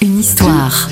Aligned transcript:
Une 0.00 0.20
histoire. 0.20 0.88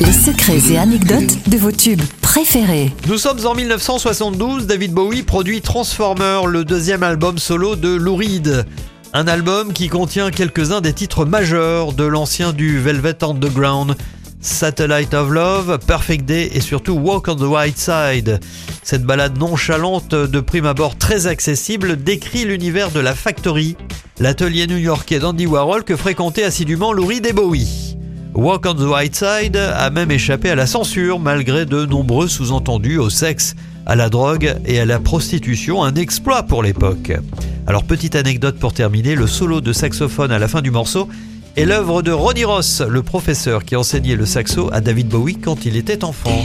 Les 0.00 0.12
secrets 0.12 0.72
et 0.72 0.78
anecdotes 0.78 1.48
de 1.48 1.56
vos 1.56 1.70
tubes 1.70 2.02
préférés. 2.22 2.92
Nous 3.06 3.18
sommes 3.18 3.46
en 3.46 3.54
1972, 3.54 4.66
David 4.66 4.92
Bowie 4.92 5.22
produit 5.22 5.60
Transformer, 5.60 6.40
le 6.48 6.64
deuxième 6.64 7.04
album 7.04 7.38
solo 7.38 7.76
de 7.76 7.94
Lou 7.94 8.16
Reed. 8.16 8.66
Un 9.12 9.28
album 9.28 9.72
qui 9.72 9.88
contient 9.88 10.32
quelques-uns 10.32 10.80
des 10.80 10.92
titres 10.92 11.24
majeurs 11.24 11.92
de 11.92 12.04
l'ancien 12.04 12.52
du 12.52 12.80
Velvet 12.80 13.22
Underground. 13.22 13.94
Satellite 14.40 15.14
of 15.14 15.30
Love, 15.30 15.78
Perfect 15.86 16.24
Day 16.24 16.50
et 16.52 16.60
surtout 16.60 16.94
Walk 16.94 17.28
on 17.28 17.36
the 17.36 17.42
White 17.42 17.78
Side. 17.78 18.40
Cette 18.82 19.04
balade 19.04 19.38
nonchalante 19.38 20.14
de 20.14 20.40
prime 20.40 20.66
abord 20.66 20.98
très 20.98 21.28
accessible 21.28 22.02
décrit 22.02 22.44
l'univers 22.44 22.90
de 22.90 23.00
la 23.00 23.14
Factory, 23.14 23.76
l'atelier 24.18 24.66
new-yorkais 24.66 25.18
d'Andy 25.18 25.46
Warhol 25.46 25.84
que 25.84 25.96
fréquentait 25.96 26.44
assidûment 26.44 26.92
Laurie 26.92 27.20
et 27.24 27.32
Bowie. 27.32 27.96
Walk 28.34 28.66
on 28.66 28.74
the 28.74 28.80
White 28.80 29.14
Side 29.14 29.56
a 29.56 29.90
même 29.90 30.10
échappé 30.10 30.50
à 30.50 30.54
la 30.54 30.66
censure 30.66 31.20
malgré 31.20 31.66
de 31.66 31.86
nombreux 31.86 32.28
sous-entendus 32.28 32.98
au 32.98 33.10
sexe, 33.10 33.54
à 33.86 33.96
la 33.96 34.08
drogue 34.08 34.56
et 34.66 34.80
à 34.80 34.86
la 34.86 34.98
prostitution, 34.98 35.84
un 35.84 35.94
exploit 35.94 36.42
pour 36.42 36.62
l'époque. 36.62 37.12
Alors 37.66 37.84
petite 37.84 38.16
anecdote 38.16 38.58
pour 38.58 38.72
terminer, 38.72 39.14
le 39.14 39.26
solo 39.26 39.60
de 39.60 39.72
saxophone 39.72 40.32
à 40.32 40.38
la 40.38 40.48
fin 40.48 40.62
du 40.62 40.70
morceau 40.70 41.08
est 41.56 41.64
l'œuvre 41.64 42.02
de 42.02 42.10
Ronnie 42.10 42.44
Ross, 42.44 42.82
le 42.86 43.02
professeur 43.02 43.64
qui 43.64 43.76
enseignait 43.76 44.16
le 44.16 44.26
saxo 44.26 44.68
à 44.72 44.80
David 44.80 45.08
Bowie 45.08 45.36
quand 45.36 45.64
il 45.64 45.76
était 45.76 46.02
enfant. 46.04 46.44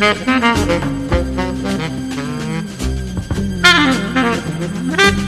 Thank 0.00 0.28
you. 5.18 5.27